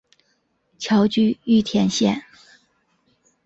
[0.79, 2.23] 侨居玉田县。